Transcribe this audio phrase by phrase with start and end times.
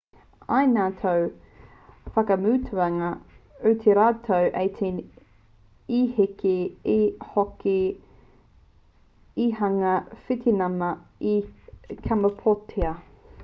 [0.57, 1.25] i ngā tau
[2.15, 3.09] whakamutunga
[3.71, 6.95] o te rautau 18 i eke
[7.35, 7.77] hoki
[9.37, 9.93] te hunga
[10.31, 10.91] witināma
[11.37, 11.37] i
[12.11, 12.99] kamapōtia